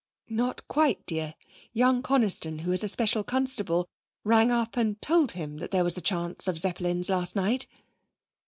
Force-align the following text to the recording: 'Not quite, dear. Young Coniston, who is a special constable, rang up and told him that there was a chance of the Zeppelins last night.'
'Not 0.29 0.67
quite, 0.67 1.05
dear. 1.05 1.35
Young 1.73 2.01
Coniston, 2.01 2.57
who 2.65 2.71
is 2.71 2.83
a 2.83 2.87
special 2.87 3.23
constable, 3.23 3.87
rang 4.23 4.51
up 4.51 4.75
and 4.75 4.99
told 4.99 5.33
him 5.33 5.57
that 5.57 5.69
there 5.69 5.83
was 5.83 5.95
a 5.95 6.01
chance 6.01 6.47
of 6.47 6.55
the 6.55 6.61
Zeppelins 6.61 7.07
last 7.07 7.35
night.' 7.35 7.67